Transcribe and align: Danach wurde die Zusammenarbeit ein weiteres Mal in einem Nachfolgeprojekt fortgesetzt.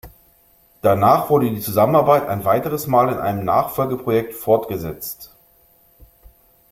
Danach 0.81 1.29
wurde 1.29 1.51
die 1.51 1.59
Zusammenarbeit 1.61 2.27
ein 2.27 2.43
weiteres 2.43 2.87
Mal 2.87 3.09
in 3.11 3.19
einem 3.19 3.45
Nachfolgeprojekt 3.45 4.33
fortgesetzt. 4.33 5.35